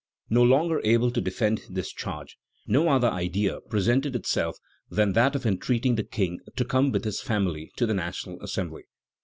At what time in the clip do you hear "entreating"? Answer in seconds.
5.45-5.93